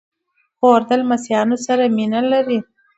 خور 0.57 0.81
د 0.89 0.91
لمسيانو 1.01 1.57
سره 1.65 1.83
مینه 1.95 2.21
لري. 2.31 2.59